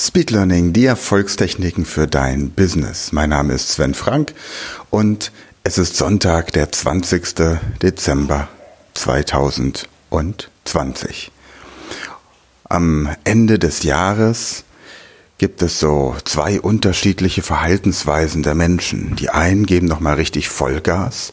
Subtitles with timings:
[0.00, 3.10] Speed Learning, die Erfolgstechniken für dein Business.
[3.10, 4.32] Mein Name ist Sven Frank
[4.90, 5.32] und
[5.64, 7.58] es ist Sonntag, der 20.
[7.82, 8.46] Dezember
[8.94, 11.32] 2020.
[12.68, 14.62] Am Ende des Jahres
[15.38, 19.16] gibt es so zwei unterschiedliche Verhaltensweisen der Menschen.
[19.16, 21.32] Die einen geben nochmal richtig Vollgas,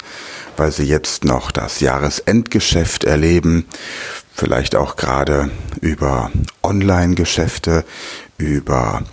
[0.58, 3.66] weil sie jetzt noch das Jahresendgeschäft erleben,
[4.34, 5.50] vielleicht auch gerade
[5.82, 6.32] über
[6.64, 7.86] Online-Geschäfte,
[8.38, 9.04] über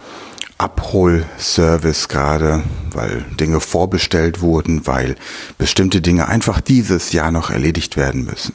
[0.62, 5.16] Abholservice gerade, weil Dinge vorbestellt wurden, weil
[5.58, 8.54] bestimmte Dinge einfach dieses Jahr noch erledigt werden müssen.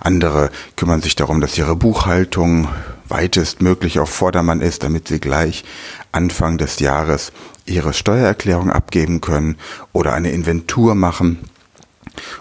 [0.00, 2.68] Andere kümmern sich darum, dass ihre Buchhaltung
[3.08, 5.64] weitestmöglich auf Vordermann ist, damit sie gleich
[6.12, 7.32] Anfang des Jahres
[7.66, 9.56] ihre Steuererklärung abgeben können
[9.92, 11.38] oder eine Inventur machen.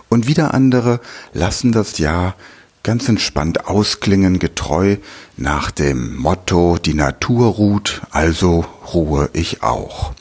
[0.09, 0.99] Und wieder andere
[1.33, 2.35] lassen das Jahr
[2.83, 4.97] ganz entspannt ausklingen, getreu
[5.37, 10.13] nach dem Motto, die Natur ruht, also ruhe ich auch.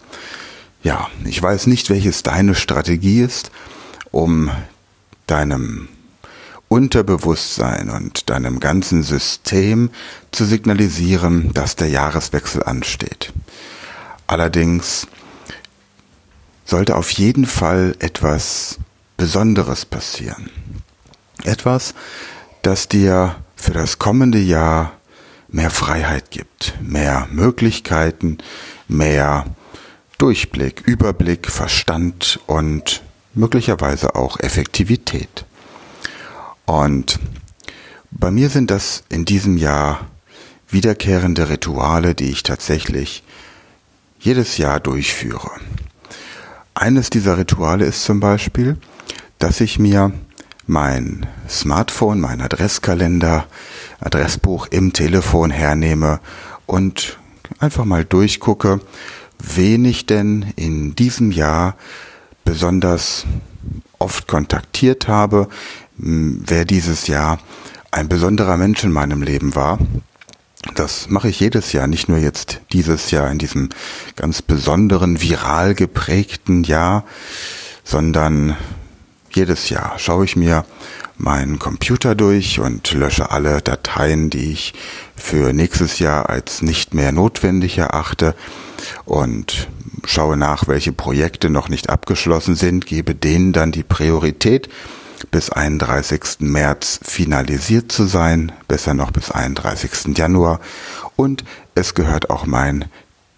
[0.82, 3.50] Ja, ich weiß nicht, welches deine Strategie ist,
[4.10, 4.50] um
[5.27, 5.88] deinem
[6.68, 9.90] Unterbewusstsein und deinem ganzen System
[10.30, 13.33] zu signalisieren, dass der Jahreswechsel ansteht.
[14.27, 15.06] Allerdings
[16.64, 18.78] sollte auf jeden Fall etwas
[19.19, 20.48] Besonderes passieren.
[21.44, 21.92] Etwas,
[22.62, 24.92] das dir für das kommende Jahr
[25.48, 28.39] mehr Freiheit gibt, mehr Möglichkeiten,
[28.86, 29.44] mehr
[30.16, 33.02] Durchblick, Überblick, Verstand und
[33.34, 35.44] möglicherweise auch Effektivität.
[36.64, 37.19] Und
[38.11, 40.06] bei mir sind das in diesem Jahr
[40.69, 43.22] wiederkehrende Rituale, die ich tatsächlich
[44.20, 45.50] jedes Jahr durchführe.
[46.74, 48.77] Eines dieser Rituale ist zum Beispiel,
[49.39, 50.12] dass ich mir
[50.67, 53.47] mein Smartphone, mein Adresskalender,
[54.00, 56.20] Adressbuch im Telefon hernehme
[56.67, 57.19] und
[57.58, 58.80] einfach mal durchgucke,
[59.39, 61.77] wen ich denn in diesem Jahr
[62.45, 63.25] besonders
[63.98, 65.48] oft kontaktiert habe,
[65.96, 67.39] wer dieses Jahr
[67.91, 69.79] ein besonderer Mensch in meinem Leben war.
[70.74, 73.70] Das mache ich jedes Jahr, nicht nur jetzt dieses Jahr in diesem
[74.17, 77.05] ganz besonderen, viral geprägten Jahr,
[77.85, 78.57] sondern
[79.38, 80.64] jedes Jahr schaue ich mir
[81.16, 84.74] meinen Computer durch und lösche alle Dateien, die ich
[85.14, 88.34] für nächstes Jahr als nicht mehr notwendig erachte
[89.04, 89.68] und
[90.04, 94.68] schaue nach, welche Projekte noch nicht abgeschlossen sind, gebe denen dann die Priorität,
[95.30, 96.40] bis 31.
[96.40, 100.16] März finalisiert zu sein, besser noch bis 31.
[100.16, 100.58] Januar
[101.14, 101.44] und
[101.76, 102.86] es gehört auch mein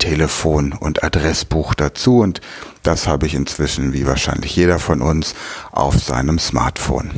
[0.01, 2.41] Telefon- und Adressbuch dazu und
[2.83, 5.35] das habe ich inzwischen, wie wahrscheinlich jeder von uns,
[5.71, 7.13] auf seinem Smartphone.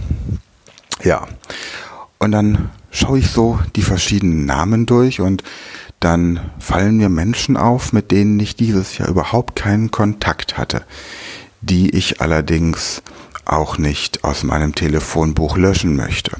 [1.02, 1.26] Ja,
[2.18, 5.42] und dann schaue ich so die verschiedenen Namen durch und
[6.00, 10.82] dann fallen mir Menschen auf, mit denen ich dieses Jahr überhaupt keinen Kontakt hatte,
[11.60, 13.02] die ich allerdings
[13.44, 16.36] auch nicht aus meinem Telefonbuch löschen möchte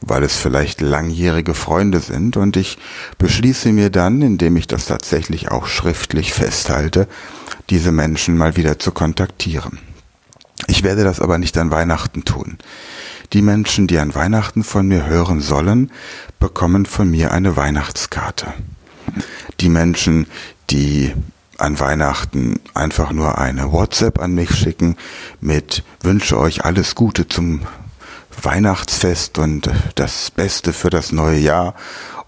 [0.00, 2.78] weil es vielleicht langjährige Freunde sind und ich
[3.18, 7.06] beschließe mir dann, indem ich das tatsächlich auch schriftlich festhalte,
[7.68, 9.78] diese Menschen mal wieder zu kontaktieren.
[10.66, 12.58] Ich werde das aber nicht an Weihnachten tun.
[13.32, 15.90] Die Menschen, die an Weihnachten von mir hören sollen,
[16.38, 18.52] bekommen von mir eine Weihnachtskarte.
[19.60, 20.26] Die Menschen,
[20.70, 21.12] die
[21.58, 24.96] an Weihnachten einfach nur eine WhatsApp an mich schicken
[25.40, 27.60] mit wünsche euch alles Gute zum
[28.44, 31.74] Weihnachtsfest und das Beste für das neue Jahr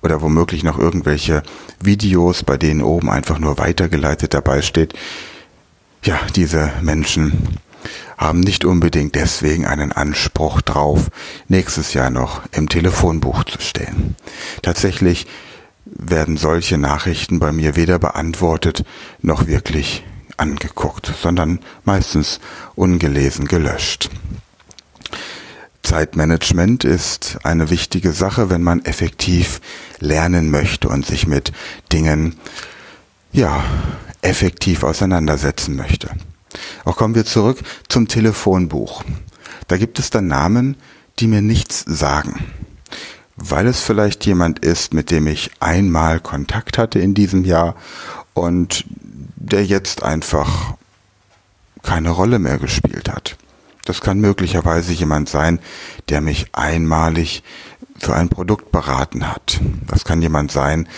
[0.02, 1.42] oder womöglich noch irgendwelche
[1.80, 4.94] Videos, bei denen oben einfach nur weitergeleitet dabei steht.
[6.04, 7.58] Ja, diese Menschen
[8.18, 11.08] haben nicht unbedingt deswegen einen Anspruch drauf,
[11.48, 14.16] nächstes Jahr noch im Telefonbuch zu stehen.
[14.62, 15.26] Tatsächlich
[15.84, 18.84] werden solche Nachrichten bei mir weder beantwortet
[19.20, 20.04] noch wirklich
[20.36, 22.40] angeguckt, sondern meistens
[22.74, 24.10] ungelesen gelöscht.
[25.82, 29.60] Zeitmanagement ist eine wichtige Sache, wenn man effektiv
[29.98, 31.52] lernen möchte und sich mit
[31.92, 32.36] Dingen,
[33.32, 33.64] ja,
[34.20, 36.10] effektiv auseinandersetzen möchte.
[36.84, 37.58] Auch kommen wir zurück
[37.88, 39.04] zum Telefonbuch.
[39.68, 40.76] Da gibt es dann Namen,
[41.18, 42.44] die mir nichts sagen.
[43.36, 47.74] Weil es vielleicht jemand ist, mit dem ich einmal Kontakt hatte in diesem Jahr
[48.34, 48.84] und
[49.36, 50.74] der jetzt einfach
[51.82, 53.36] keine Rolle mehr gespielt hat.
[53.84, 55.58] Das kann möglicherweise jemand sein,
[56.08, 57.42] der mich einmalig
[57.98, 59.60] für ein Produkt beraten hat.
[59.88, 60.88] Das kann jemand sein,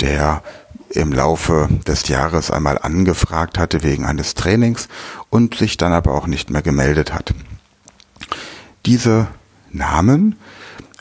[0.00, 0.42] der
[0.90, 4.88] im Laufe des Jahres einmal angefragt hatte wegen eines Trainings
[5.30, 7.34] und sich dann aber auch nicht mehr gemeldet hat.
[8.86, 9.28] Diese
[9.72, 10.36] Namen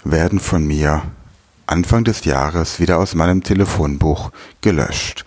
[0.03, 1.03] werden von mir
[1.65, 4.31] Anfang des Jahres wieder aus meinem Telefonbuch
[4.61, 5.25] gelöscht.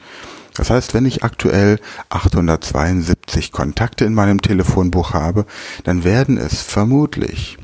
[0.56, 5.46] Das heißt, wenn ich aktuell 872 Kontakte in meinem Telefonbuch habe,
[5.84, 7.58] dann werden es vermutlich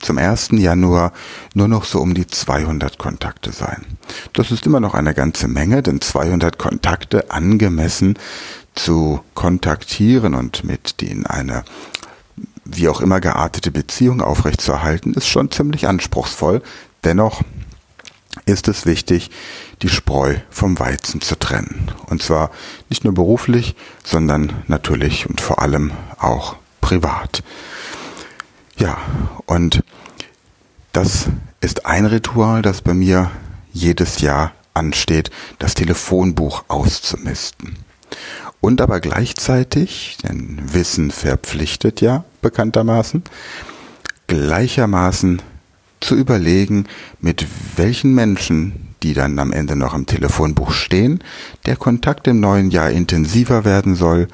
[0.00, 0.50] zum 1.
[0.52, 1.12] Januar
[1.54, 3.84] nur noch so um die 200 Kontakte sein.
[4.32, 8.18] Das ist immer noch eine ganze Menge, denn 200 Kontakte angemessen
[8.74, 11.64] zu kontaktieren und mit denen eine
[12.64, 16.62] wie auch immer geartete Beziehung aufrechtzuerhalten, ist schon ziemlich anspruchsvoll.
[17.04, 17.42] Dennoch
[18.46, 19.30] ist es wichtig,
[19.82, 21.90] die Spreu vom Weizen zu trennen.
[22.06, 22.50] Und zwar
[22.88, 23.74] nicht nur beruflich,
[24.04, 27.42] sondern natürlich und vor allem auch privat.
[28.76, 28.98] Ja,
[29.46, 29.82] und
[30.92, 31.26] das
[31.60, 33.30] ist ein Ritual, das bei mir
[33.72, 37.78] jedes Jahr ansteht, das Telefonbuch auszumisten.
[38.60, 43.22] Und aber gleichzeitig, denn Wissen verpflichtet ja bekanntermaßen,
[44.26, 45.42] gleichermaßen
[46.04, 46.86] zu überlegen,
[47.20, 47.46] mit
[47.76, 51.24] welchen Menschen, die dann am Ende noch im Telefonbuch stehen,
[51.66, 54.28] der Kontakt im neuen Jahr intensiver werden soll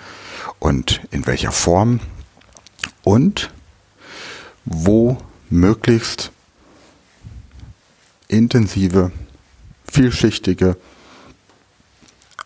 [0.59, 2.01] und in welcher Form
[3.03, 3.51] und
[4.65, 5.19] wo
[5.49, 6.33] möglichst
[8.29, 9.11] intensive,
[9.91, 10.77] vielschichtige,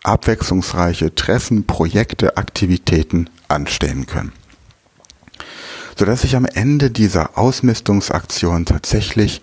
[0.03, 4.33] abwechslungsreiche Treffen, Projekte, Aktivitäten anstehen können.
[5.95, 9.41] Sodass ich am Ende dieser Ausmistungsaktion tatsächlich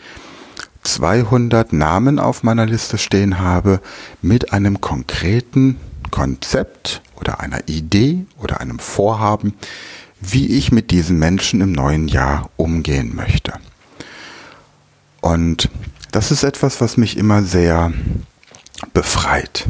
[0.82, 3.80] 200 Namen auf meiner Liste stehen habe
[4.20, 5.78] mit einem konkreten
[6.10, 9.54] Konzept oder einer Idee oder einem Vorhaben,
[10.20, 13.54] wie ich mit diesen Menschen im neuen Jahr umgehen möchte.
[15.20, 15.70] Und
[16.10, 17.92] das ist etwas, was mich immer sehr
[18.92, 19.66] befreit,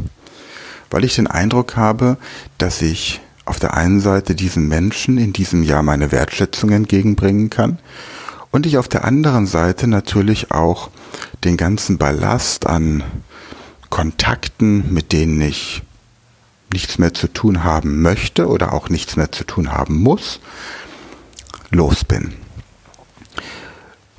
[0.89, 2.17] weil ich den Eindruck habe,
[2.57, 7.79] dass ich auf der einen Seite diesen Menschen in diesem Jahr meine Wertschätzung entgegenbringen kann
[8.51, 10.89] und ich auf der anderen Seite natürlich auch
[11.43, 13.03] den ganzen Ballast an
[13.89, 15.81] Kontakten, mit denen ich
[16.71, 20.39] nichts mehr zu tun haben möchte oder auch nichts mehr zu tun haben muss,
[21.69, 22.33] los bin.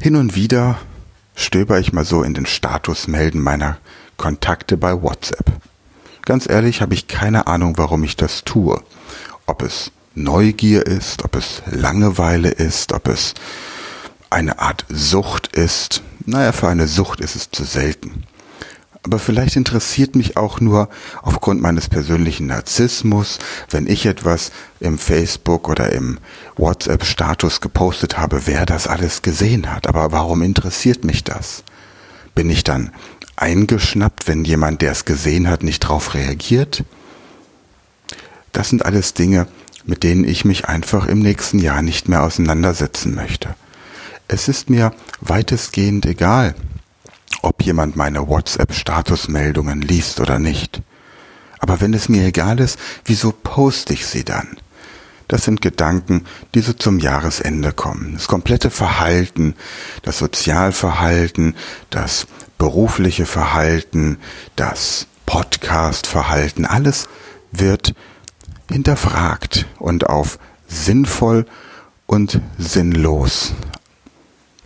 [0.00, 0.78] Hin und wieder
[1.34, 3.78] stöber ich mal so in den Statusmelden meiner
[4.16, 5.50] Kontakte bei WhatsApp.
[6.22, 8.82] Ganz ehrlich habe ich keine Ahnung, warum ich das tue.
[9.46, 13.34] Ob es Neugier ist, ob es Langeweile ist, ob es
[14.30, 16.02] eine Art Sucht ist.
[16.24, 18.24] Naja, für eine Sucht ist es zu selten
[19.04, 20.88] aber vielleicht interessiert mich auch nur
[21.22, 23.38] aufgrund meines persönlichen Narzissmus,
[23.68, 24.50] wenn ich etwas
[24.80, 26.18] im Facebook oder im
[26.56, 29.86] WhatsApp-Status gepostet habe, wer das alles gesehen hat.
[29.86, 31.64] Aber warum interessiert mich das?
[32.34, 32.92] Bin ich dann
[33.36, 36.82] eingeschnappt, wenn jemand, der es gesehen hat, nicht darauf reagiert?
[38.54, 39.48] Das sind alles Dinge,
[39.84, 43.54] mit denen ich mich einfach im nächsten Jahr nicht mehr auseinandersetzen möchte.
[44.28, 46.54] Es ist mir weitestgehend egal,
[47.42, 50.80] ob jemand meine WhatsApp-Statusmeldungen liest oder nicht.
[51.58, 54.56] Aber wenn es mir egal ist, wieso poste ich sie dann?
[55.26, 56.24] Das sind Gedanken,
[56.54, 58.12] die so zum Jahresende kommen.
[58.14, 59.56] Das komplette Verhalten,
[60.02, 61.56] das Sozialverhalten,
[61.90, 64.18] das berufliche Verhalten,
[64.54, 67.08] das Podcast-Verhalten, alles
[67.50, 67.94] wird
[68.74, 71.46] hinterfragt und auf sinnvoll
[72.06, 73.54] und sinnlos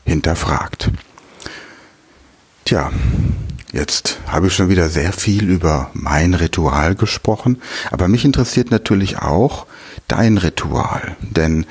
[0.06, 0.90] hinterfragt.
[2.64, 2.90] Tja,
[3.70, 7.60] jetzt habe ich schon wieder sehr viel über mein Ritual gesprochen,
[7.90, 9.66] aber mich interessiert natürlich auch
[10.08, 11.66] dein Ritual, denn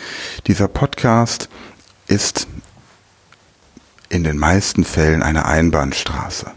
[0.46, 1.50] dieser Podcast
[2.06, 2.48] ist
[4.10, 6.52] in den meisten Fällen eine Einbahnstraße.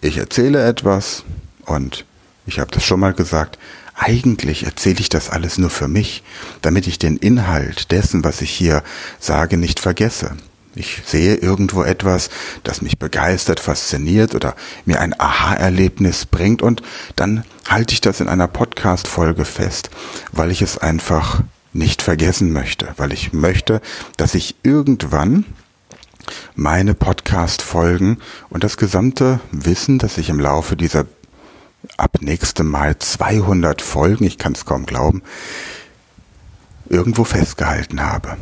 [0.00, 1.24] Ich erzähle etwas
[1.66, 2.06] und
[2.46, 3.58] ich habe das schon mal gesagt,
[3.98, 6.22] eigentlich erzähle ich das alles nur für mich,
[6.62, 8.82] damit ich den Inhalt dessen, was ich hier
[9.18, 10.36] sage, nicht vergesse.
[10.74, 12.30] Ich sehe irgendwo etwas,
[12.62, 16.82] das mich begeistert, fasziniert oder mir ein Aha-Erlebnis bringt und
[17.16, 19.90] dann halte ich das in einer Podcast-Folge fest,
[20.30, 23.80] weil ich es einfach nicht vergessen möchte, weil ich möchte,
[24.16, 25.44] dass ich irgendwann
[26.54, 31.06] meine Podcast-Folgen und das gesamte Wissen, das ich im Laufe dieser
[31.96, 35.22] ab nächstem Mal 200 Folgen, ich kann es kaum glauben,
[36.88, 38.36] irgendwo festgehalten habe.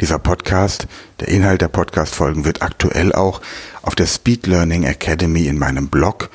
[0.00, 0.86] Dieser Podcast,
[1.20, 3.40] der Inhalt der Podcast-Folgen wird aktuell auch
[3.82, 6.30] auf der Speed Learning Academy in meinem Blog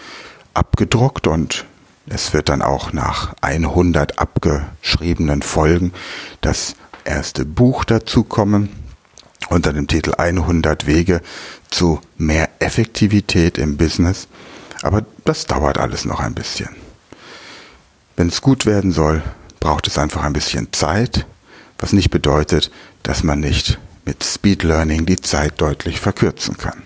[0.54, 1.66] abgedruckt und
[2.08, 5.92] es wird dann auch nach 100 abgeschriebenen Folgen
[6.42, 8.70] das erste Buch dazu kommen
[9.50, 11.22] unter dem Titel 100 Wege
[11.70, 14.28] zu mehr Effektivität im Business.
[14.82, 16.70] Aber das dauert alles noch ein bisschen.
[18.16, 19.24] Wenn es gut werden soll,
[19.60, 21.26] braucht es einfach ein bisschen Zeit,
[21.80, 22.72] was nicht bedeutet,
[23.04, 26.84] dass man nicht mit Speed Learning die Zeit deutlich verkürzen kann.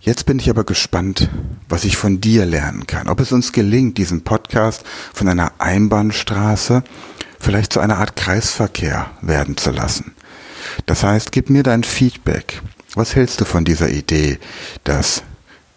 [0.00, 1.28] Jetzt bin ich aber gespannt,
[1.68, 3.08] was ich von dir lernen kann.
[3.08, 4.82] Ob es uns gelingt, diesen Podcast
[5.14, 6.82] von einer Einbahnstraße
[7.38, 10.12] vielleicht zu einer Art Kreisverkehr werden zu lassen.
[10.86, 12.62] Das heißt, gib mir dein Feedback.
[12.94, 14.40] Was hältst du von dieser Idee,
[14.82, 15.22] das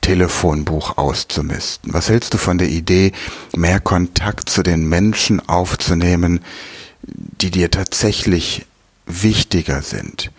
[0.06, 1.92] Telefonbuch auszumisten?
[1.92, 3.12] Was hältst du von der Idee,
[3.56, 6.42] mehr Kontakt zu den Menschen aufzunehmen,
[7.02, 8.68] die dir tatsächlich
[9.08, 10.32] wichtiger sind?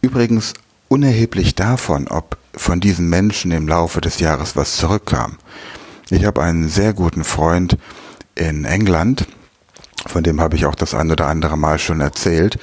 [0.00, 0.54] Übrigens
[0.88, 5.36] unerheblich davon, ob von diesen Menschen im Laufe des Jahres was zurückkam.
[6.08, 7.76] Ich habe einen sehr guten Freund
[8.36, 9.26] in England,
[10.06, 12.58] von dem habe ich auch das ein oder andere Mal schon erzählt.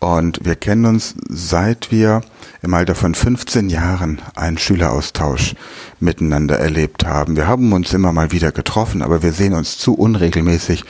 [0.00, 2.20] Und wir kennen uns seit wir
[2.62, 5.54] im Alter von 15 Jahren einen Schüleraustausch
[5.98, 7.36] miteinander erlebt haben.
[7.36, 10.84] Wir haben uns immer mal wieder getroffen, aber wir sehen uns zu unregelmäßig,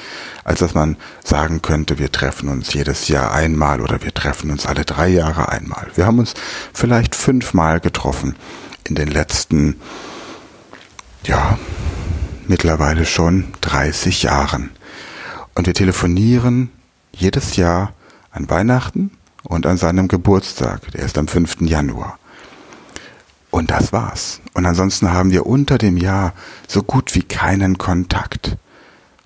[0.45, 4.67] als dass man sagen könnte, wir treffen uns jedes Jahr einmal oder wir treffen uns
[4.67, 5.87] alle drei Jahre einmal.
[5.95, 6.35] Wir haben uns
[6.75, 8.37] vielleicht fünfmal getroffen
[8.85, 9.77] in den letzten,
[11.25, 11.59] ja,
[12.47, 14.71] mittlerweile schon 30 Jahren.
[15.55, 16.71] Und wir telefonieren
[17.12, 17.93] jedes Jahr
[18.38, 19.11] an Weihnachten
[19.42, 21.62] und an seinem Geburtstag, der ist am 5.
[21.62, 22.18] Januar.
[23.50, 24.40] Und das war's.
[24.54, 26.35] Und ansonsten haben wir unter dem Jahr
[26.68, 28.57] so gut wie keinen Kontakt.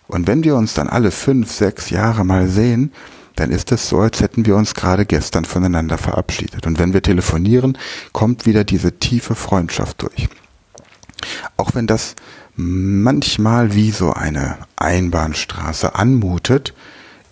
[0.08, 2.92] Und wenn wir uns dann alle fünf, sechs Jahre mal sehen,
[3.36, 6.66] dann ist es so, als hätten wir uns gerade gestern voneinander verabschiedet.
[6.66, 7.76] Und wenn wir telefonieren,
[8.12, 10.28] kommt wieder diese tiefe Freundschaft durch.
[11.56, 12.14] Auch wenn das
[12.56, 16.74] manchmal wie so eine Einbahnstraße anmutet,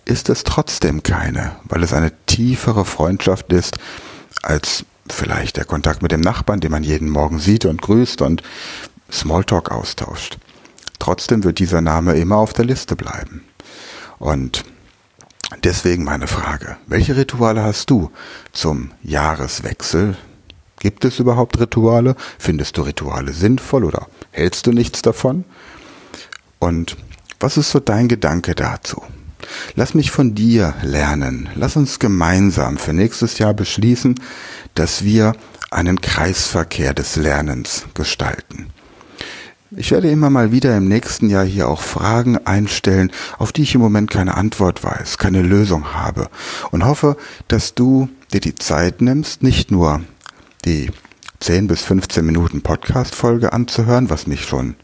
[0.05, 3.77] ist es trotzdem keine, weil es eine tiefere Freundschaft ist
[4.41, 8.41] als vielleicht der Kontakt mit dem Nachbarn, den man jeden Morgen sieht und grüßt und
[9.11, 10.37] Smalltalk austauscht.
[10.99, 13.43] Trotzdem wird dieser Name immer auf der Liste bleiben.
[14.19, 14.63] Und
[15.63, 18.11] deswegen meine Frage, welche Rituale hast du
[18.51, 20.15] zum Jahreswechsel?
[20.79, 22.15] Gibt es überhaupt Rituale?
[22.39, 25.43] Findest du Rituale sinnvoll oder hältst du nichts davon?
[26.59, 26.97] Und
[27.39, 29.01] was ist so dein Gedanke dazu?
[29.75, 31.49] Lass mich von dir lernen.
[31.55, 34.19] Lass uns gemeinsam für nächstes Jahr beschließen,
[34.75, 35.33] dass wir
[35.69, 38.67] einen Kreisverkehr des Lernens gestalten.
[39.73, 43.73] Ich werde immer mal wieder im nächsten Jahr hier auch Fragen einstellen, auf die ich
[43.73, 46.27] im Moment keine Antwort weiß, keine Lösung habe
[46.71, 47.15] und hoffe,
[47.47, 50.01] dass du dir die Zeit nimmst, nicht nur
[50.65, 50.91] die
[51.39, 54.75] 10 bis 15 Minuten Podcast-Folge anzuhören, was mich schon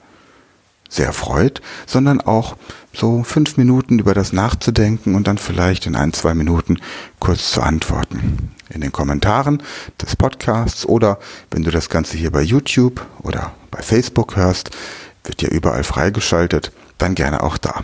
[0.89, 2.55] sehr freut, sondern auch
[2.93, 6.77] so fünf Minuten über das nachzudenken und dann vielleicht in ein, zwei Minuten
[7.19, 8.51] kurz zu antworten.
[8.69, 9.61] In den Kommentaren
[10.01, 11.19] des Podcasts oder
[11.51, 14.71] wenn du das Ganze hier bei YouTube oder bei Facebook hörst,
[15.23, 17.83] wird ja überall freigeschaltet, dann gerne auch da.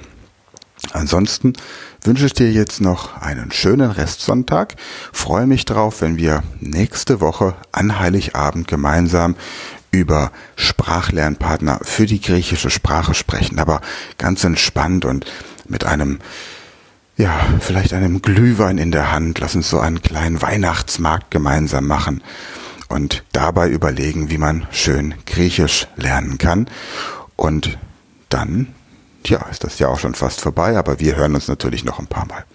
[0.92, 1.54] Ansonsten
[2.02, 4.76] wünsche ich dir jetzt noch einen schönen Restsonntag.
[5.14, 9.36] Freue mich drauf, wenn wir nächste Woche an Heiligabend gemeinsam
[9.94, 13.80] über Sprachlernpartner für die griechische Sprache sprechen, aber
[14.18, 15.26] ganz entspannt und
[15.68, 16.20] mit einem,
[17.16, 19.40] ja, vielleicht einem Glühwein in der Hand.
[19.40, 22.24] Lass uns so einen kleinen Weihnachtsmarkt gemeinsam machen
[22.90, 26.68] und dabei überlegen, wie man schön Griechisch lernen kann.
[27.36, 27.78] Und
[28.30, 28.74] dann,
[29.26, 32.08] ja, ist das ja auch schon fast vorbei, aber wir hören uns natürlich noch ein
[32.08, 32.46] paar Mal.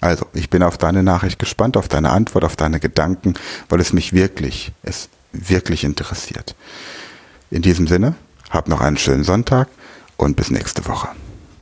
[0.00, 3.34] Also, ich bin auf deine Nachricht gespannt, auf deine Antwort, auf deine Gedanken,
[3.68, 6.54] weil es mich wirklich, es wirklich interessiert.
[7.50, 8.14] In diesem Sinne,
[8.50, 9.68] hab noch einen schönen Sonntag
[10.16, 11.08] und bis nächste Woche.